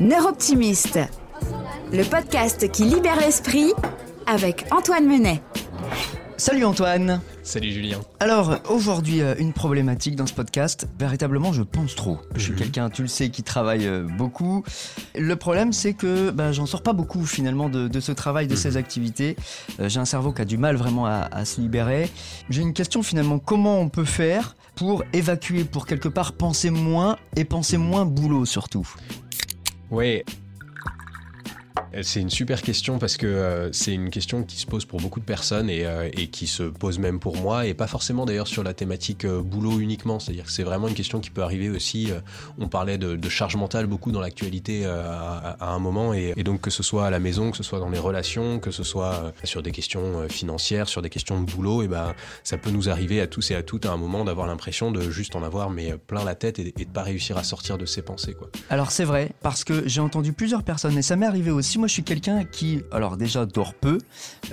Neuroptimiste, 0.00 0.98
le 1.92 2.02
podcast 2.04 2.70
qui 2.72 2.84
libère 2.84 3.16
l'esprit 3.20 3.72
avec 4.26 4.66
Antoine 4.72 5.06
Menet. 5.06 5.40
Salut 6.36 6.64
Antoine 6.64 7.20
Salut 7.44 7.70
Julien. 7.70 7.98
Alors 8.18 8.56
aujourd'hui 8.68 9.22
euh, 9.22 9.34
une 9.38 9.52
problématique 9.52 10.16
dans 10.16 10.26
ce 10.26 10.32
podcast, 10.32 10.88
véritablement 10.98 11.52
je 11.52 11.62
pense 11.62 11.94
trop. 11.94 12.18
Je 12.34 12.40
suis 12.42 12.52
Mhm. 12.52 12.58
quelqu'un, 12.58 12.90
tu 12.90 13.02
le 13.02 13.08
sais, 13.08 13.28
qui 13.30 13.42
travaille 13.44 13.86
euh, 13.86 14.02
beaucoup. 14.18 14.64
Le 15.14 15.36
problème 15.36 15.72
c'est 15.72 15.92
que 15.94 16.30
ben, 16.30 16.50
j'en 16.50 16.66
sors 16.66 16.82
pas 16.82 16.92
beaucoup 16.92 17.24
finalement 17.24 17.68
de, 17.68 17.86
de 17.86 18.00
ce 18.00 18.10
travail, 18.10 18.46
de 18.48 18.54
Mhm. 18.54 18.58
ces 18.58 18.76
activités. 18.76 19.36
Euh, 19.78 19.88
J'ai 19.88 20.00
un 20.00 20.04
cerveau 20.04 20.32
qui 20.32 20.42
a 20.42 20.44
du 20.44 20.58
mal 20.58 20.74
vraiment 20.74 21.06
à, 21.06 21.28
à 21.30 21.44
se 21.44 21.60
libérer. 21.60 22.10
J'ai 22.50 22.62
une 22.62 22.72
question 22.72 23.02
finalement, 23.04 23.38
comment 23.38 23.78
on 23.80 23.88
peut 23.88 24.04
faire 24.04 24.56
pour 24.74 25.04
évacuer, 25.12 25.62
pour 25.62 25.86
quelque 25.86 26.08
part 26.08 26.32
penser 26.32 26.70
moins 26.70 27.16
et 27.36 27.44
penser 27.44 27.76
moins 27.78 28.04
boulot 28.04 28.44
surtout? 28.44 28.88
Ouais. 29.90 30.24
Euh, 31.94 32.00
C'est 32.02 32.20
une 32.20 32.30
super 32.30 32.62
question 32.62 32.98
parce 32.98 33.16
que 33.16 33.26
euh, 33.26 33.72
c'est 33.72 33.92
une 33.92 34.10
question 34.10 34.42
qui 34.42 34.56
se 34.58 34.66
pose 34.66 34.84
pour 34.84 35.00
beaucoup 35.00 35.20
de 35.20 35.24
personnes 35.24 35.70
et, 35.70 35.84
euh, 35.86 36.08
et 36.12 36.28
qui 36.28 36.46
se 36.46 36.62
pose 36.62 36.98
même 36.98 37.20
pour 37.20 37.36
moi 37.36 37.66
et 37.66 37.74
pas 37.74 37.86
forcément 37.86 38.26
d'ailleurs 38.26 38.46
sur 38.46 38.62
la 38.62 38.74
thématique 38.74 39.26
boulot 39.26 39.80
uniquement. 39.80 40.18
C'est-à-dire 40.18 40.44
que 40.44 40.52
c'est 40.52 40.62
vraiment 40.62 40.88
une 40.88 40.94
question 40.94 41.20
qui 41.20 41.30
peut 41.30 41.42
arriver 41.42 41.70
aussi. 41.70 42.10
on 42.58 42.68
parlait 42.68 42.98
de, 42.98 43.28
charge 43.28 43.56
mentale 43.56 43.86
beaucoup 43.86 44.12
dans 44.12 44.20
l'actualité 44.20 44.86
à, 44.86 45.56
un 45.60 45.78
moment 45.78 46.14
et, 46.14 46.34
donc 46.44 46.60
que 46.60 46.70
ce 46.70 46.82
soit 46.82 47.06
à 47.06 47.10
la 47.10 47.18
maison, 47.18 47.50
que 47.50 47.56
ce 47.56 47.62
soit 47.62 47.80
dans 47.80 47.88
les 47.88 47.98
relations, 47.98 48.60
que 48.60 48.70
ce 48.70 48.84
soit 48.84 49.32
sur 49.42 49.62
des 49.62 49.72
questions 49.72 50.28
financières, 50.28 50.88
sur 50.88 51.02
des 51.02 51.10
questions 51.10 51.40
de 51.40 51.50
boulot, 51.50 51.82
et 51.82 51.88
ben 51.88 52.14
ça 52.44 52.58
peut 52.58 52.70
nous 52.70 52.88
arriver 52.88 53.20
à 53.20 53.26
tous 53.26 53.50
et 53.50 53.54
à 53.56 53.62
toutes 53.62 53.86
à 53.86 53.92
un 53.92 53.96
moment 53.96 54.24
d'avoir 54.24 54.46
l'impression 54.46 54.92
de 54.92 55.10
juste 55.10 55.34
en 55.34 55.42
avoir 55.42 55.70
mais 55.70 55.96
plein 55.96 56.24
la 56.24 56.34
tête 56.34 56.58
et, 56.58 56.72
et 56.78 56.84
de 56.84 56.90
pas 56.90 57.02
réussir 57.02 57.36
à 57.36 57.42
sortir 57.42 57.76
de 57.78 57.86
ses 57.86 58.02
pensées. 58.02 58.36
Alors 58.70 58.90
c'est 58.90 59.04
vrai, 59.04 59.32
parce 59.42 59.64
que 59.64 59.88
j'ai 59.88 60.00
entendu 60.00 60.32
plusieurs 60.32 60.62
personnes, 60.62 60.96
et 60.96 61.02
ça 61.02 61.16
m'est 61.16 61.26
arrivé 61.26 61.50
aussi, 61.50 61.63
moi 61.78 61.88
je 61.88 61.92
suis 61.92 62.02
quelqu'un 62.04 62.44
qui, 62.44 62.80
alors 62.92 63.16
déjà 63.16 63.46
dort 63.46 63.74
peu, 63.74 63.98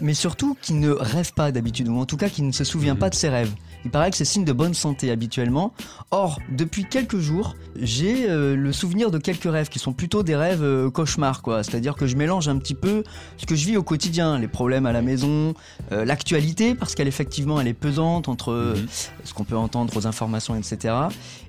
mais 0.01 0.13
surtout 0.13 0.55
qui 0.61 0.73
ne 0.73 0.89
rêve 0.91 1.33
pas 1.33 1.51
d'habitude, 1.51 1.87
ou 1.87 1.97
en 1.97 2.05
tout 2.05 2.17
cas 2.17 2.29
qui 2.29 2.41
ne 2.41 2.51
se 2.51 2.63
souvient 2.63 2.93
Mhm. 2.93 2.99
pas 2.99 3.09
de 3.09 3.15
ses 3.15 3.29
rêves. 3.29 3.51
Il 3.83 3.89
paraît 3.91 4.11
que 4.11 4.17
c'est 4.17 4.25
signe 4.25 4.45
de 4.45 4.53
bonne 4.53 4.73
santé 4.75 5.09
habituellement. 5.09 5.73
Or, 6.11 6.39
depuis 6.51 6.85
quelques 6.85 7.17
jours, 7.17 7.55
j'ai 7.79 8.29
euh, 8.29 8.55
le 8.55 8.71
souvenir 8.71 9.09
de 9.09 9.17
quelques 9.17 9.51
rêves 9.51 9.69
qui 9.69 9.79
sont 9.79 9.91
plutôt 9.93 10.21
des 10.21 10.35
rêves 10.35 10.61
euh, 10.63 10.89
cauchemars, 10.91 11.41
quoi. 11.41 11.63
C'est-à-dire 11.63 11.95
que 11.95 12.05
je 12.05 12.15
mélange 12.15 12.47
un 12.47 12.57
petit 12.59 12.75
peu 12.75 13.03
ce 13.37 13.45
que 13.47 13.55
je 13.55 13.65
vis 13.65 13.77
au 13.77 13.83
quotidien, 13.83 14.37
les 14.37 14.47
problèmes 14.47 14.85
à 14.85 14.91
la 14.91 15.01
maison, 15.01 15.55
euh, 15.91 16.05
l'actualité, 16.05 16.75
parce 16.75 16.93
qu'elle 16.93 17.07
effectivement 17.07 17.59
elle 17.59 17.67
est 17.67 17.73
pesante 17.73 18.27
entre 18.29 18.53
Mhm. 18.75 18.85
ce 19.23 19.33
qu'on 19.33 19.43
peut 19.45 19.57
entendre 19.57 19.95
aux 19.97 20.05
informations, 20.05 20.55
etc. 20.55 20.93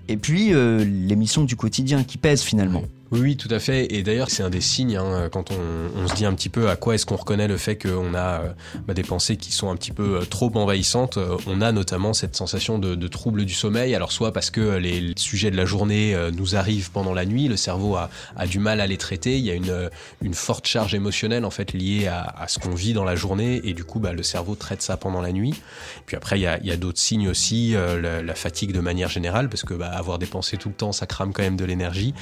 Et 0.08 0.16
puis 0.16 0.52
l'émission 0.52 1.44
du 1.44 1.54
quotidien 1.56 2.02
qui 2.02 2.16
pèse 2.18 2.42
finalement. 2.42 2.82
Oui, 3.12 3.20
oui, 3.20 3.36
tout 3.36 3.48
à 3.50 3.58
fait. 3.58 3.92
Et 3.94 4.02
d'ailleurs, 4.02 4.30
c'est 4.30 4.42
un 4.42 4.48
des 4.48 4.62
signes 4.62 4.96
hein, 4.96 5.28
quand 5.30 5.50
on, 5.50 6.00
on 6.02 6.08
se 6.08 6.14
dit 6.14 6.24
un 6.24 6.32
petit 6.32 6.48
peu 6.48 6.70
à 6.70 6.76
quoi 6.76 6.94
est-ce 6.94 7.04
qu'on 7.04 7.16
reconnaît 7.16 7.46
le 7.46 7.58
fait 7.58 7.76
qu'on 7.76 8.14
a 8.14 8.40
euh, 8.40 8.52
bah, 8.86 8.94
des 8.94 9.02
pensées 9.02 9.36
qui 9.36 9.52
sont 9.52 9.70
un 9.70 9.76
petit 9.76 9.92
peu 9.92 10.20
euh, 10.20 10.24
trop 10.24 10.50
envahissantes. 10.54 11.18
Euh, 11.18 11.36
on 11.46 11.60
a 11.60 11.72
notamment 11.72 12.14
cette 12.14 12.34
sensation 12.34 12.78
de, 12.78 12.94
de 12.94 13.08
trouble 13.08 13.44
du 13.44 13.52
sommeil. 13.52 13.94
Alors 13.94 14.12
soit 14.12 14.32
parce 14.32 14.48
que 14.48 14.76
les 14.76 15.12
sujets 15.18 15.50
de 15.50 15.58
la 15.58 15.66
journée 15.66 16.16
nous 16.34 16.56
arrivent 16.56 16.90
pendant 16.90 17.12
la 17.12 17.26
nuit, 17.26 17.48
le 17.48 17.56
cerveau 17.58 17.96
a, 17.96 18.08
a 18.34 18.46
du 18.46 18.58
mal 18.58 18.80
à 18.80 18.86
les 18.86 18.96
traiter. 18.96 19.36
Il 19.36 19.44
y 19.44 19.50
a 19.50 19.54
une, 19.54 19.90
une 20.22 20.34
forte 20.34 20.66
charge 20.66 20.94
émotionnelle 20.94 21.44
en 21.44 21.50
fait 21.50 21.74
liée 21.74 22.06
à, 22.06 22.22
à 22.22 22.48
ce 22.48 22.58
qu'on 22.58 22.74
vit 22.74 22.94
dans 22.94 23.04
la 23.04 23.14
journée 23.14 23.60
et 23.64 23.74
du 23.74 23.84
coup, 23.84 24.00
bah, 24.00 24.14
le 24.14 24.22
cerveau 24.22 24.54
traite 24.54 24.80
ça 24.80 24.96
pendant 24.96 25.20
la 25.20 25.32
nuit. 25.32 25.52
Puis 26.06 26.16
après, 26.16 26.38
il 26.38 26.42
y 26.42 26.46
a, 26.46 26.58
y 26.64 26.70
a 26.70 26.78
d'autres 26.78 27.00
signes 27.00 27.28
aussi, 27.28 27.74
la, 27.74 28.34
fatigue 28.34 28.72
de 28.72 28.80
manière 28.80 29.10
générale, 29.10 29.50
parce 29.50 29.64
que 29.64 29.74
bah, 29.74 29.88
avoir 29.88 30.18
des 30.18 30.24
pensées 30.24 30.56
tout 30.56 30.70
le 30.70 30.74
temps, 30.74 30.92
ça 30.92 31.04
crame 31.04 31.34
quand 31.34 31.42
même 31.42 31.56
de 31.56 31.66
l'énergie. 31.66 32.14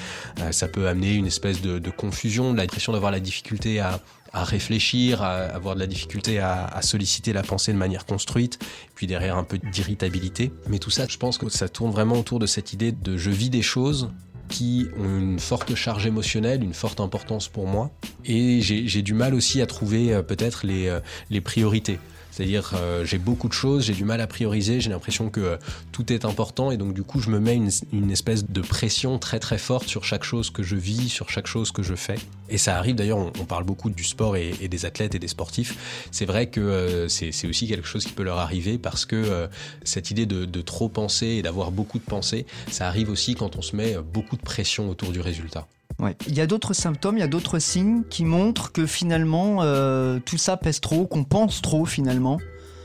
Ça 0.50 0.66
peut 0.66 0.79
amener 0.86 1.14
une 1.14 1.26
espèce 1.26 1.60
de, 1.60 1.90
confusion, 1.90 2.52
de 2.52 2.58
l'impression 2.58 2.92
d'avoir 2.92 3.12
la 3.12 3.20
difficulté 3.20 3.80
à, 3.80 4.00
à 4.32 4.44
réfléchir, 4.44 5.22
à 5.22 5.36
avoir 5.36 5.74
de 5.74 5.80
la 5.80 5.86
difficulté 5.86 6.38
à, 6.38 6.66
à 6.66 6.82
solliciter 6.82 7.32
la 7.32 7.42
pensée 7.42 7.72
de 7.72 7.78
manière 7.78 8.06
construite, 8.06 8.58
puis 8.94 9.06
derrière 9.06 9.36
un 9.36 9.44
peu 9.44 9.58
d'irritabilité. 9.58 10.52
Mais 10.68 10.78
tout 10.78 10.90
ça, 10.90 11.06
je 11.08 11.16
pense 11.16 11.38
que 11.38 11.48
ça 11.48 11.68
tourne 11.68 11.90
vraiment 11.90 12.18
autour 12.18 12.38
de 12.38 12.46
cette 12.46 12.72
idée 12.72 12.92
de 12.92 13.16
je 13.16 13.30
vis 13.30 13.50
des 13.50 13.62
choses 13.62 14.10
qui 14.50 14.88
ont 14.98 15.18
une 15.18 15.38
forte 15.38 15.74
charge 15.74 16.06
émotionnelle, 16.06 16.62
une 16.62 16.74
forte 16.74 17.00
importance 17.00 17.48
pour 17.48 17.66
moi, 17.66 17.90
et 18.24 18.60
j'ai 18.60 18.88
j'ai 18.88 19.00
du 19.00 19.14
mal 19.14 19.34
aussi 19.34 19.62
à 19.62 19.66
trouver 19.66 20.12
euh, 20.12 20.22
peut-être 20.22 20.66
les, 20.66 20.88
euh, 20.88 21.00
les 21.30 21.40
priorités. 21.40 21.98
C'est-à-dire, 22.30 22.72
euh, 22.74 23.04
j'ai 23.04 23.18
beaucoup 23.18 23.48
de 23.48 23.52
choses, 23.52 23.84
j'ai 23.84 23.92
du 23.92 24.04
mal 24.04 24.20
à 24.20 24.26
prioriser, 24.26 24.80
j'ai 24.80 24.90
l'impression 24.90 25.30
que 25.30 25.40
euh, 25.40 25.56
tout 25.92 26.12
est 26.12 26.24
important 26.24 26.70
et 26.70 26.76
donc 26.76 26.94
du 26.94 27.02
coup, 27.02 27.20
je 27.20 27.30
me 27.30 27.38
mets 27.38 27.56
une, 27.56 28.10
espèce 28.10 28.44
de 28.48 28.60
pression 28.60 29.18
très 29.18 29.38
très 29.38 29.58
forte 29.58 29.88
sur 29.88 30.04
chaque 30.04 30.24
chose 30.24 30.50
que 30.50 30.62
je 30.62 30.76
vis, 30.76 31.08
sur 31.08 31.30
chaque 31.30 31.46
chose 31.46 31.72
que 31.72 31.82
je 31.82 31.94
fais. 31.94 32.16
Et 32.48 32.58
ça 32.58 32.76
arrive 32.76 32.94
d'ailleurs, 32.96 33.18
on, 33.18 33.44
parle 33.44 33.64
beaucoup 33.64 33.90
du 33.90 34.04
sport 34.04 34.36
et, 34.36 34.52
des 34.52 34.84
athlètes 34.84 35.14
et 35.14 35.18
des 35.18 35.28
sportifs. 35.28 36.06
C'est 36.10 36.26
vrai 36.26 36.46
que 36.46 36.60
euh, 36.60 37.08
c'est 37.08 37.46
aussi 37.46 37.66
quelque 37.66 37.86
chose 37.86 38.04
qui 38.04 38.12
peut 38.12 38.22
leur 38.22 38.38
arriver 38.38 38.78
parce 38.78 39.04
que 39.04 39.48
cette 39.84 40.10
idée 40.10 40.26
de, 40.26 40.44
de 40.44 40.60
trop 40.60 40.88
penser 40.88 41.26
et 41.26 41.42
d'avoir 41.42 41.70
beaucoup 41.70 41.98
de 41.98 42.04
pensées, 42.04 42.46
ça 42.70 42.86
arrive 42.86 43.10
aussi 43.10 43.34
quand 43.34 43.56
on 43.56 43.62
se 43.62 43.76
met 43.76 43.96
beaucoup 44.12 44.36
de 44.36 44.42
pression 44.42 44.88
autour 44.88 45.12
du 45.12 45.20
résultat. 45.20 45.66
Ouais. 46.00 46.16
Il 46.26 46.34
y 46.34 46.40
a 46.40 46.46
d'autres 46.46 46.72
symptômes, 46.72 47.18
il 47.18 47.20
y 47.20 47.24
a 47.24 47.28
d'autres 47.28 47.58
signes 47.58 48.04
qui 48.08 48.24
montrent 48.24 48.72
que 48.72 48.86
finalement 48.86 49.58
euh, 49.60 50.18
tout 50.24 50.38
ça 50.38 50.56
pèse 50.56 50.80
trop, 50.80 51.06
qu'on 51.06 51.24
pense 51.24 51.60
trop 51.60 51.84
finalement. 51.84 52.38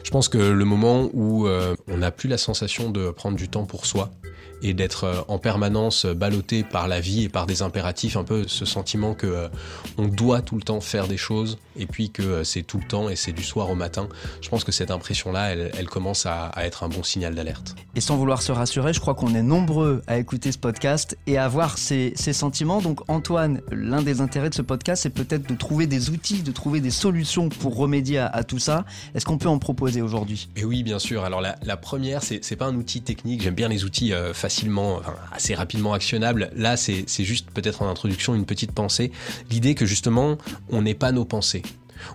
Je 0.03 0.11
pense 0.11 0.27
que 0.27 0.37
le 0.37 0.65
moment 0.65 1.09
où 1.13 1.47
euh, 1.47 1.75
on 1.87 1.97
n'a 1.97 2.11
plus 2.11 2.27
la 2.27 2.37
sensation 2.37 2.91
de 2.91 3.09
prendre 3.09 3.37
du 3.37 3.47
temps 3.49 3.65
pour 3.65 3.85
soi 3.85 4.11
et 4.61 4.73
d'être 4.73 5.03
euh, 5.05 5.21
en 5.27 5.37
permanence 5.37 6.05
ballotté 6.05 6.63
par 6.63 6.87
la 6.87 6.99
vie 6.99 7.23
et 7.23 7.29
par 7.29 7.45
des 7.45 7.61
impératifs, 7.61 8.17
un 8.17 8.23
peu 8.23 8.47
ce 8.47 8.65
sentiment 8.65 9.13
que 9.13 9.27
euh, 9.27 9.47
on 9.97 10.07
doit 10.07 10.41
tout 10.41 10.55
le 10.55 10.61
temps 10.61 10.81
faire 10.81 11.07
des 11.07 11.17
choses 11.17 11.57
et 11.77 11.85
puis 11.85 12.09
que 12.09 12.21
euh, 12.21 12.43
c'est 12.43 12.63
tout 12.63 12.77
le 12.77 12.87
temps 12.87 13.09
et 13.09 13.15
c'est 13.15 13.31
du 13.33 13.43
soir 13.43 13.69
au 13.69 13.75
matin. 13.75 14.07
Je 14.41 14.49
pense 14.49 14.63
que 14.63 14.71
cette 14.71 14.91
impression-là, 14.91 15.51
elle, 15.51 15.71
elle 15.77 15.87
commence 15.89 16.25
à, 16.25 16.45
à 16.47 16.65
être 16.65 16.83
un 16.83 16.89
bon 16.89 17.03
signal 17.03 17.35
d'alerte. 17.35 17.75
Et 17.95 18.01
sans 18.01 18.17
vouloir 18.17 18.41
se 18.41 18.51
rassurer, 18.51 18.93
je 18.93 18.99
crois 18.99 19.15
qu'on 19.15 19.35
est 19.35 19.43
nombreux 19.43 20.01
à 20.07 20.17
écouter 20.17 20.51
ce 20.51 20.57
podcast 20.57 21.17
et 21.27 21.37
à 21.37 21.45
avoir 21.45 21.77
ces, 21.77 22.13
ces 22.15 22.33
sentiments. 22.33 22.81
Donc 22.81 23.01
Antoine, 23.09 23.61
l'un 23.71 24.01
des 24.01 24.21
intérêts 24.21 24.49
de 24.49 24.55
ce 24.55 24.61
podcast, 24.61 25.03
c'est 25.03 25.09
peut-être 25.09 25.49
de 25.49 25.55
trouver 25.55 25.87
des 25.87 26.09
outils, 26.09 26.41
de 26.41 26.51
trouver 26.51 26.79
des 26.79 26.91
solutions 26.91 27.49
pour 27.49 27.75
remédier 27.75 28.19
à, 28.19 28.27
à 28.27 28.43
tout 28.43 28.59
ça. 28.59 28.85
Est-ce 29.13 29.25
qu'on 29.25 29.37
peut 29.37 29.49
en 29.49 29.59
proposer 29.59 30.01
aujourd'hui? 30.01 30.47
Et 30.55 30.63
oui, 30.63 30.83
bien 30.83 30.99
sûr. 30.99 31.23
Alors 31.23 31.41
la, 31.41 31.55
la 31.61 31.77
première, 31.77 32.23
c'est 32.23 32.55
pas 32.55 32.65
un 32.65 32.75
outil 32.75 33.01
technique. 33.01 33.41
J'aime 33.41 33.55
bien 33.55 33.67
les 33.67 33.83
outils 33.83 34.13
euh, 34.13 34.33
facilement, 34.45 35.01
assez 35.31 35.55
rapidement 35.55 35.93
actionnables. 35.93 36.51
Là, 36.55 36.77
c'est 36.77 37.23
juste 37.23 37.49
peut-être 37.49 37.81
en 37.81 37.89
introduction 37.89 38.35
une 38.35 38.45
petite 38.45 38.71
pensée. 38.71 39.11
L'idée 39.49 39.73
que 39.73 39.87
justement, 39.87 40.37
on 40.69 40.83
n'est 40.83 40.93
pas 40.93 41.11
nos 41.11 41.25
pensées. 41.25 41.63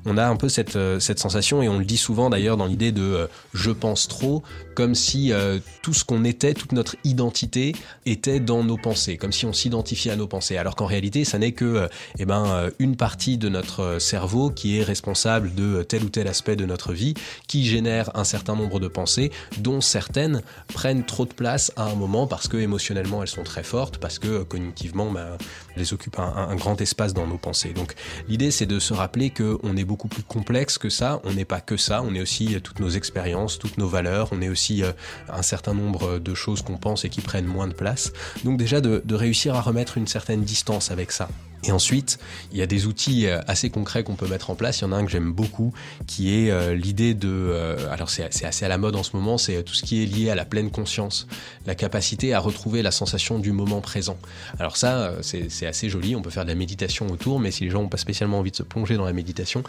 On 0.05 0.17
a 0.17 0.27
un 0.27 0.37
peu 0.37 0.49
cette, 0.49 0.77
euh, 0.77 1.01
cette 1.01 1.19
sensation, 1.19 1.63
et 1.63 1.69
on 1.69 1.79
le 1.79 1.85
dit 1.85 1.97
souvent 1.97 2.31
d'ailleurs 2.31 2.57
dans 2.57 2.67
l'idée 2.67 2.93
de 2.93 3.03
euh, 3.03 3.27
je 3.55 3.71
pense 3.71 4.09
trop, 4.09 4.43
comme 4.75 4.95
si 4.95 5.33
euh, 5.33 5.59
tout 5.83 5.95
ce 5.95 6.05
qu'on 6.05 6.25
était, 6.25 6.55
toute 6.55 6.73
notre 6.73 6.97
identité 7.05 7.75
était 8.07 8.41
dans 8.41 8.65
nos 8.65 8.77
pensées, 8.77 9.17
comme 9.17 9.33
si 9.33 9.47
on 9.47 9.53
s'identifiait 9.53 10.13
à 10.13 10.17
nos 10.17 10.27
pensées. 10.27 10.57
Alors 10.57 10.77
qu'en 10.77 10.87
réalité, 10.87 11.25
ça 11.25 11.39
n'est 11.39 11.53
que 11.53 11.89
eh 12.19 12.25
ben, 12.25 12.71
une 12.79 12.97
partie 12.97 13.39
de 13.39 13.49
notre 13.49 13.99
cerveau 13.99 14.51
qui 14.51 14.79
est 14.79 14.83
responsable 14.83 15.55
de 15.55 15.83
tel 15.83 16.05
ou 16.05 16.09
tel 16.09 16.29
aspect 16.29 16.57
de 16.57 16.65
notre 16.65 16.93
vie, 16.93 17.15
qui 17.47 17.65
génère 17.65 18.11
un 18.15 18.25
certain 18.25 18.57
nombre 18.57 18.81
de 18.81 18.89
pensées, 18.89 19.31
dont 19.59 19.81
certaines 19.81 20.43
prennent 20.73 21.05
trop 21.05 21.27
de 21.27 21.33
place 21.33 21.73
à 21.77 21.85
un 21.85 21.95
moment 21.95 22.27
parce 22.27 22.49
que 22.49 22.57
émotionnellement 22.57 23.23
elles 23.23 23.29
sont 23.29 23.43
très 23.43 23.63
fortes, 23.63 23.99
parce 23.99 24.19
que 24.19 24.43
cognitivement 24.43 25.11
ben, 25.11 25.37
elles 25.77 25.93
occupent 25.93 26.19
un, 26.19 26.49
un 26.49 26.57
grand 26.57 26.81
espace 26.81 27.15
dans 27.15 27.27
nos 27.27 27.39
pensées. 27.39 27.73
Donc 27.73 27.95
l'idée 28.29 28.51
c'est 28.51 28.67
de 28.67 28.79
se 28.79 28.95
rappeler 28.95 29.31
qu'on 29.31 29.77
beaucoup 29.85 30.09
plus 30.09 30.23
complexe 30.23 30.79
que 30.79 30.89
ça, 30.89 31.21
on 31.25 31.33
n'est 31.33 31.45
pas 31.45 31.61
que 31.61 31.77
ça, 31.77 32.03
on 32.03 32.15
est 32.15 32.21
aussi 32.21 32.55
euh, 32.55 32.61
toutes 32.61 32.81
nos 32.81 32.91
expériences, 32.91 33.59
toutes 33.59 33.79
nos 33.79 33.89
valeurs, 33.89 34.29
on 34.33 34.43
est 34.43 34.49
aussi 34.49 34.83
euh, 34.83 34.93
un 35.29 35.43
certain 35.43 35.75
nombre 35.75 36.19
de 36.19 36.35
choses 36.35 36.63
qu'on 36.63 36.77
pense 36.77 37.05
et 37.05 37.09
qui 37.09 37.21
prennent 37.21 37.47
moins 37.47 37.69
de 37.69 37.75
place. 37.75 38.13
Donc 38.45 38.59
déjà 38.59 38.81
de 38.81 39.15
réussir 39.15 39.55
à 39.55 39.61
remettre 39.61 39.99
une 39.99 40.07
certaine 40.07 40.43
distance 40.43 40.91
avec 40.91 41.13
ça. 41.13 41.29
Et 41.65 41.73
ensuite, 41.73 42.19
il 42.53 42.59
y 42.59 42.63
a 42.63 42.67
des 42.67 42.87
outils 42.87 43.27
euh, 43.27 43.41
assez 43.47 43.69
concrets 43.69 44.03
qu'on 44.03 44.15
peut 44.15 44.27
mettre 44.27 44.51
en 44.51 44.55
place. 44.55 44.81
Il 44.81 44.83
y 44.83 44.85
en 44.87 44.93
a 44.93 44.97
un 44.97 45.05
que 45.05 45.11
j'aime 45.11 45.33
beaucoup, 45.33 45.75
qui 46.07 46.35
est 46.35 46.51
euh, 46.51 46.75
l'idée 46.75 47.13
de... 47.13 47.29
euh, 47.29 47.93
alors 47.93 48.09
c'est 48.09 48.25
assez 48.25 48.65
à 48.65 48.69
la 48.69 48.79
mode 48.79 48.97
en 48.97 49.03
ce 49.03 49.15
moment, 49.15 49.37
c'est 49.37 49.63
tout 49.63 49.75
ce 49.75 49.83
qui 49.83 50.03
est 50.03 50.07
lié 50.07 50.31
à 50.31 50.35
la 50.35 50.47
pleine 50.47 50.71
conscience, 50.71 51.27
la 51.67 51.75
capacité 51.75 52.33
à 52.33 52.41
retrouver 52.41 52.83
la 52.83 52.91
sensation 52.91 53.39
du 53.39 53.53
moment 53.53 53.81
présent. 53.81 54.17
Alors 54.59 54.77
ça, 54.77 55.13
c'est 55.23 55.67
assez 55.67 55.89
joli, 55.89 56.17
on 56.17 56.23
peut 56.23 56.31
faire 56.31 56.45
de 56.45 56.49
la 56.49 56.55
méditation 56.55 57.07
autour, 57.09 57.41
mais 57.41 57.51
si 57.51 57.65
les 57.65 57.71
gens 57.71 57.83
n'ont 57.83 57.89
pas 57.89 57.99
spécialement 57.99 58.39
envie 58.39 58.51
de 58.51 58.57
se 58.57 58.63
plonger 58.63 58.97
dans 58.97 59.05
la 59.05 59.13
méditation, 59.13 59.63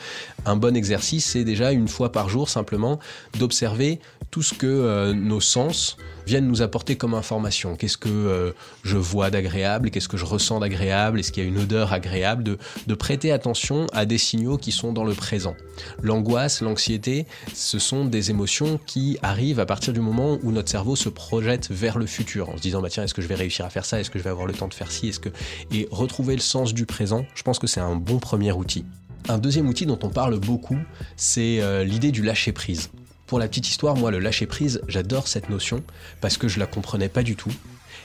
un 0.45 0.55
bon 0.55 0.75
exercice, 0.75 1.25
c'est 1.25 1.43
déjà 1.43 1.71
une 1.71 1.87
fois 1.87 2.11
par 2.11 2.29
jour 2.29 2.49
simplement 2.49 2.99
d'observer 3.37 3.99
tout 4.29 4.43
ce 4.43 4.53
que 4.53 5.11
nos 5.11 5.41
sens 5.41 5.97
viennent 6.25 6.47
nous 6.47 6.61
apporter 6.61 6.95
comme 6.95 7.13
information. 7.13 7.75
Qu'est-ce 7.75 7.97
que 7.97 8.53
je 8.83 8.97
vois 8.97 9.29
d'agréable 9.29 9.89
Qu'est-ce 9.89 10.07
que 10.07 10.17
je 10.17 10.25
ressens 10.25 10.59
d'agréable 10.59 11.19
Est-ce 11.19 11.31
qu'il 11.31 11.43
y 11.43 11.45
a 11.45 11.49
une 11.49 11.59
odeur 11.59 11.80
d'odeurs 11.81 11.93
agréables, 11.93 12.43
de, 12.43 12.57
de 12.87 12.93
prêter 12.93 13.31
attention 13.31 13.87
à 13.93 14.05
des 14.05 14.17
signaux 14.17 14.57
qui 14.57 14.71
sont 14.71 14.93
dans 14.93 15.03
le 15.03 15.13
présent. 15.13 15.55
L'angoisse, 16.01 16.61
l'anxiété, 16.61 17.25
ce 17.53 17.79
sont 17.79 18.05
des 18.05 18.29
émotions 18.29 18.79
qui 18.85 19.17
arrivent 19.21 19.59
à 19.59 19.65
partir 19.65 19.93
du 19.93 19.99
moment 19.99 20.37
où 20.43 20.51
notre 20.51 20.69
cerveau 20.69 20.95
se 20.95 21.09
projette 21.09 21.71
vers 21.71 21.97
le 21.97 22.05
futur, 22.05 22.49
en 22.49 22.57
se 22.57 22.61
disant 22.61 22.81
bah 22.81 22.89
tiens 22.89 23.03
est-ce 23.03 23.13
que 23.13 23.21
je 23.21 23.27
vais 23.27 23.35
réussir 23.35 23.65
à 23.65 23.69
faire 23.69 23.85
ça, 23.85 23.99
est-ce 23.99 24.09
que 24.11 24.19
je 24.19 24.23
vais 24.23 24.29
avoir 24.29 24.47
le 24.47 24.53
temps 24.53 24.67
de 24.67 24.73
faire 24.73 24.91
ci, 24.91 25.09
est-ce 25.09 25.19
que 25.19 25.29
et 25.71 25.87
retrouver 25.91 26.35
le 26.35 26.41
sens 26.41 26.73
du 26.73 26.85
présent. 26.85 27.25
Je 27.33 27.43
pense 27.43 27.59
que 27.59 27.67
c'est 27.67 27.79
un 27.79 27.95
bon 27.95 28.19
premier 28.19 28.51
outil. 28.51 28.85
Un 29.29 29.37
deuxième 29.37 29.67
outil 29.67 29.85
dont 29.85 29.99
on 30.03 30.09
parle 30.09 30.39
beaucoup, 30.39 30.77
c'est 31.15 31.61
euh, 31.61 31.83
l'idée 31.83 32.11
du 32.11 32.23
lâcher 32.23 32.51
prise. 32.51 32.89
Pour 33.27 33.39
la 33.39 33.47
petite 33.47 33.69
histoire, 33.69 33.95
moi, 33.95 34.11
le 34.11 34.19
lâcher 34.19 34.45
prise, 34.45 34.81
j'adore 34.87 35.27
cette 35.27 35.49
notion 35.49 35.83
parce 36.19 36.37
que 36.37 36.47
je 36.47 36.59
la 36.59 36.65
comprenais 36.65 37.07
pas 37.07 37.23
du 37.23 37.35
tout. 37.35 37.53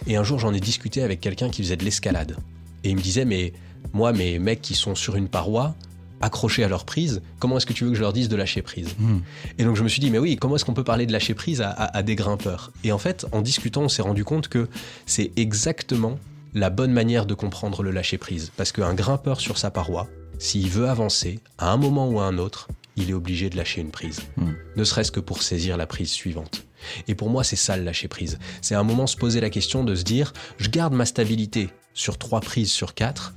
Et 0.06 0.16
un 0.16 0.22
jour, 0.22 0.38
j'en 0.38 0.52
ai 0.52 0.60
discuté 0.60 1.02
avec 1.02 1.20
quelqu'un 1.20 1.48
qui 1.50 1.62
faisait 1.62 1.76
de 1.76 1.84
l'escalade. 1.84 2.36
Et 2.86 2.90
il 2.90 2.96
me 2.96 3.00
disait, 3.02 3.24
mais 3.24 3.52
moi, 3.92 4.12
mes 4.12 4.38
mecs 4.38 4.62
qui 4.62 4.74
sont 4.76 4.94
sur 4.94 5.16
une 5.16 5.26
paroi, 5.28 5.74
accrochés 6.20 6.62
à 6.64 6.68
leur 6.68 6.84
prise, 6.84 7.20
comment 7.40 7.56
est-ce 7.58 7.66
que 7.66 7.72
tu 7.72 7.82
veux 7.84 7.90
que 7.90 7.96
je 7.96 8.00
leur 8.00 8.12
dise 8.12 8.28
de 8.28 8.36
lâcher 8.36 8.62
prise 8.62 8.88
Hmm. 8.98 9.18
Et 9.58 9.64
donc 9.64 9.74
je 9.76 9.82
me 9.82 9.88
suis 9.88 10.00
dit, 10.00 10.10
mais 10.10 10.18
oui, 10.18 10.36
comment 10.36 10.54
est-ce 10.56 10.64
qu'on 10.64 10.72
peut 10.72 10.84
parler 10.84 11.04
de 11.04 11.12
lâcher 11.12 11.34
prise 11.34 11.60
à, 11.60 11.68
à- 11.70 11.96
à 11.98 12.02
des 12.02 12.14
grimpeurs 12.14 12.70
Et 12.84 12.92
en 12.92 12.98
fait, 12.98 13.26
en 13.32 13.42
discutant, 13.42 13.82
on 13.82 13.88
s'est 13.88 14.02
rendu 14.02 14.24
compte 14.24 14.46
que 14.48 14.68
c'est 15.04 15.32
exactement 15.36 16.18
la 16.54 16.70
bonne 16.70 16.92
manière 16.92 17.26
de 17.26 17.34
comprendre 17.34 17.82
le 17.82 17.90
lâcher 17.90 18.16
prise. 18.18 18.50
Parce 18.56 18.70
qu'un 18.72 18.94
grimpeur 18.94 19.40
sur 19.40 19.58
sa 19.58 19.70
paroi, 19.70 20.08
s'il 20.38 20.68
veut 20.70 20.88
avancer, 20.88 21.40
à 21.58 21.70
un 21.72 21.76
moment 21.76 22.08
ou 22.08 22.18
à 22.20 22.24
un 22.24 22.38
autre, 22.38 22.68
il 22.96 23.10
est 23.10 23.14
obligé 23.14 23.50
de 23.50 23.56
lâcher 23.58 23.82
une 23.82 23.90
prise. 23.90 24.20
Hmm. 24.38 24.52
Ne 24.76 24.84
serait-ce 24.84 25.12
que 25.12 25.20
pour 25.20 25.42
saisir 25.42 25.76
la 25.76 25.86
prise 25.86 26.10
suivante. 26.10 26.64
Et 27.08 27.14
pour 27.14 27.28
moi, 27.28 27.44
c'est 27.44 27.56
ça 27.56 27.76
le 27.76 27.82
lâcher 27.84 28.08
prise. 28.08 28.38
C'est 28.62 28.74
un 28.74 28.84
moment 28.84 29.06
se 29.06 29.16
poser 29.18 29.40
la 29.42 29.50
question 29.50 29.84
de 29.84 29.94
se 29.94 30.04
dire, 30.04 30.32
je 30.56 30.70
garde 30.70 30.94
ma 30.94 31.04
stabilité 31.04 31.68
sur 31.96 32.18
trois 32.18 32.40
prises 32.40 32.70
sur 32.70 32.94
quatre, 32.94 33.34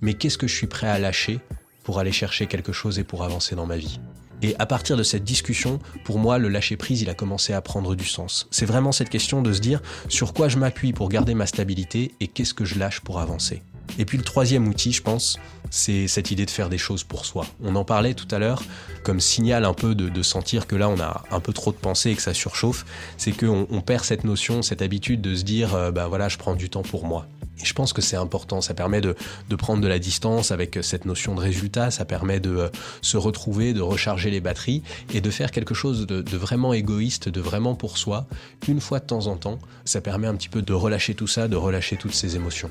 mais 0.00 0.14
qu'est-ce 0.14 0.38
que 0.38 0.46
je 0.46 0.54
suis 0.54 0.68
prêt 0.68 0.86
à 0.86 1.00
lâcher 1.00 1.40
pour 1.82 1.98
aller 1.98 2.12
chercher 2.12 2.46
quelque 2.46 2.72
chose 2.72 3.00
et 3.00 3.04
pour 3.04 3.24
avancer 3.24 3.56
dans 3.56 3.66
ma 3.66 3.78
vie? 3.78 3.98
Et 4.42 4.54
à 4.58 4.66
partir 4.66 4.96
de 4.96 5.02
cette 5.02 5.24
discussion, 5.24 5.80
pour 6.04 6.18
moi, 6.18 6.38
le 6.38 6.48
lâcher 6.48 6.76
prise, 6.76 7.00
il 7.00 7.08
a 7.08 7.14
commencé 7.14 7.52
à 7.52 7.60
prendre 7.62 7.94
du 7.94 8.04
sens. 8.04 8.48
C'est 8.50 8.66
vraiment 8.66 8.92
cette 8.92 9.08
question 9.08 9.40
de 9.40 9.52
se 9.52 9.60
dire 9.60 9.80
sur 10.08 10.34
quoi 10.34 10.48
je 10.48 10.58
m'appuie 10.58 10.92
pour 10.92 11.08
garder 11.08 11.34
ma 11.34 11.46
stabilité 11.46 12.14
et 12.20 12.26
qu'est-ce 12.26 12.54
que 12.54 12.64
je 12.64 12.78
lâche 12.78 13.00
pour 13.00 13.18
avancer? 13.18 13.62
Et 13.98 14.04
puis 14.04 14.18
le 14.18 14.24
troisième 14.24 14.68
outil, 14.68 14.92
je 14.92 15.02
pense, 15.02 15.38
c'est 15.70 16.06
cette 16.08 16.30
idée 16.30 16.46
de 16.46 16.50
faire 16.50 16.68
des 16.68 16.78
choses 16.78 17.04
pour 17.04 17.26
soi. 17.26 17.46
On 17.62 17.76
en 17.76 17.84
parlait 17.84 18.14
tout 18.14 18.28
à 18.30 18.38
l'heure 18.38 18.62
comme 19.02 19.20
signal 19.20 19.64
un 19.64 19.74
peu 19.74 19.94
de, 19.94 20.22
sentir 20.22 20.68
que 20.68 20.76
là 20.76 20.88
on 20.88 21.00
a 21.00 21.24
un 21.30 21.40
peu 21.40 21.52
trop 21.52 21.72
de 21.72 21.76
pensée 21.76 22.10
et 22.10 22.14
que 22.14 22.22
ça 22.22 22.34
surchauffe, 22.34 22.84
c'est 23.16 23.32
qu'on 23.32 23.66
on 23.70 23.80
perd 23.80 24.04
cette 24.04 24.22
notion, 24.24 24.62
cette 24.62 24.82
habitude 24.82 25.20
de 25.20 25.34
se 25.34 25.42
dire, 25.42 25.74
euh, 25.74 25.90
bah 25.90 26.06
voilà, 26.06 26.28
je 26.28 26.38
prends 26.38 26.54
du 26.54 26.70
temps 26.70 26.82
pour 26.82 27.04
moi. 27.06 27.26
Et 27.60 27.64
je 27.64 27.74
pense 27.74 27.92
que 27.92 28.00
c'est 28.00 28.16
important, 28.16 28.60
ça 28.60 28.74
permet 28.74 29.00
de, 29.00 29.16
de 29.48 29.56
prendre 29.56 29.82
de 29.82 29.88
la 29.88 29.98
distance 29.98 30.52
avec 30.52 30.78
cette 30.82 31.04
notion 31.04 31.34
de 31.34 31.40
résultat, 31.40 31.90
ça 31.90 32.04
permet 32.04 32.38
de 32.38 32.50
euh, 32.50 32.68
se 33.00 33.16
retrouver, 33.16 33.72
de 33.72 33.80
recharger 33.80 34.30
les 34.30 34.40
batteries 34.40 34.82
et 35.12 35.20
de 35.20 35.30
faire 35.30 35.50
quelque 35.50 35.74
chose 35.74 36.06
de, 36.06 36.22
de 36.22 36.36
vraiment 36.36 36.72
égoïste, 36.72 37.28
de 37.28 37.40
vraiment 37.40 37.74
pour 37.74 37.98
soi, 37.98 38.26
une 38.68 38.80
fois 38.80 39.00
de 39.00 39.06
temps 39.06 39.26
en 39.26 39.36
temps. 39.36 39.58
Ça 39.84 40.00
permet 40.00 40.28
un 40.28 40.36
petit 40.36 40.48
peu 40.48 40.62
de 40.62 40.72
relâcher 40.72 41.14
tout 41.14 41.26
ça, 41.26 41.48
de 41.48 41.56
relâcher 41.56 41.96
toutes 41.96 42.14
ces 42.14 42.36
émotions. 42.36 42.70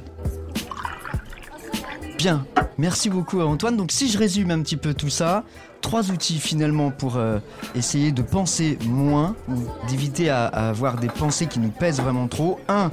Bien, 2.22 2.46
merci 2.78 3.10
beaucoup 3.10 3.42
Antoine. 3.42 3.76
Donc 3.76 3.92
si 3.92 4.08
je 4.08 4.16
résume 4.16 4.52
un 4.52 4.62
petit 4.62 4.78
peu 4.78 4.94
tout 4.94 5.10
ça, 5.10 5.44
trois 5.82 6.12
outils 6.12 6.38
finalement 6.38 6.92
pour 6.92 7.18
euh, 7.18 7.40
essayer 7.74 8.12
de 8.12 8.22
penser 8.22 8.78
moins 8.86 9.36
ou 9.50 9.56
d'éviter 9.90 10.30
à, 10.30 10.46
avoir 10.46 10.98
des 10.98 11.08
pensées 11.08 11.48
qui 11.48 11.58
nous 11.58 11.72
pèsent 11.72 12.00
vraiment 12.00 12.28
trop. 12.28 12.60
Un, 12.68 12.92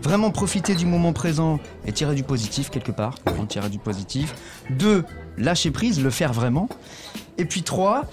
vraiment 0.00 0.30
profiter 0.30 0.76
du 0.76 0.86
moment 0.86 1.12
présent 1.12 1.58
et 1.86 1.92
tirer 1.92 2.14
du 2.14 2.22
positif 2.22 2.70
quelque 2.70 2.92
part. 2.92 3.16
Tirer 3.48 3.68
du 3.68 3.78
positif. 3.78 4.32
Deux, 4.70 5.04
lâcher 5.36 5.72
prise, 5.72 6.00
le 6.00 6.10
faire 6.10 6.32
vraiment. 6.32 6.68
Et 7.36 7.46
puis 7.46 7.64
trois, 7.64 8.04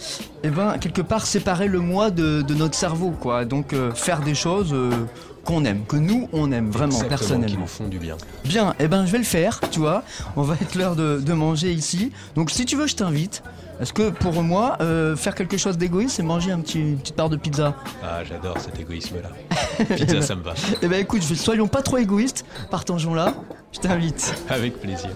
eh 0.44 0.50
ben 0.50 0.80
quelque 0.80 1.04
part 1.04 1.28
séparer 1.28 1.68
le 1.68 1.80
moi 1.80 2.10
de, 2.10 2.42
de 2.42 2.54
notre 2.56 2.74
cerveau 2.74 3.12
quoi. 3.12 3.46
Donc 3.46 3.74
euh, 3.74 3.92
faire 3.94 4.22
des 4.22 4.34
choses 4.34 4.74
euh, 4.74 4.90
qu'on 5.46 5.64
aime, 5.66 5.86
que 5.88 5.96
nous 5.96 6.28
on 6.34 6.52
aime 6.52 6.70
vraiment 6.70 6.88
Exactement, 6.88 7.18
qui 7.18 7.26
personnellement. 7.28 7.60
nous 7.62 7.68
font 7.68 7.88
du 7.88 8.00
bien. 8.00 8.18
Bien, 8.44 8.76
eh 8.80 8.88
ben 8.88 9.06
je 9.06 9.12
vais 9.12 9.18
le 9.20 9.24
faire, 9.24 9.62
tu 9.72 9.80
vois. 9.80 10.04
On 10.36 10.42
va 10.42 10.56
être 10.62 10.76
l'heure 10.76 10.96
de, 10.96 11.22
de 11.24 11.34
manger 11.34 11.72
ici. 11.72 12.12
Donc 12.36 12.52
si 12.52 12.66
tu 12.66 12.76
veux, 12.76 12.88
je 12.88 12.96
t'invite. 12.96 13.44
Parce 13.78 13.92
que 13.92 14.10
pour 14.10 14.42
moi, 14.42 14.78
euh, 14.80 15.16
faire 15.18 15.36
quelque 15.36 15.58
chose 15.58 15.78
d'égoïste, 15.78 16.16
c'est 16.16 16.24
manger 16.24 16.52
un 16.52 16.60
petit, 16.62 16.80
une 16.80 16.98
petite 16.98 17.16
part 17.18 17.30
de 17.30 17.36
pizza? 17.36 17.76
Ah, 18.02 18.24
j'adore 18.24 18.58
cet 18.58 18.80
égoïsme-là. 18.80 19.30
Pizza, 19.96 20.22
ça 20.22 20.36
me 20.36 20.42
va. 20.44 20.54
Eh 20.82 20.88
ben 20.88 21.00
écoute, 21.02 21.22
soyons 21.24 21.68
pas 21.68 21.82
trop 21.82 21.98
égoïstes. 21.98 22.46
Partageons 22.72 23.14
là. 23.14 23.34
Je 23.74 23.80
t'invite. 23.80 24.34
Avec 24.50 24.80
plaisir. 24.80 25.10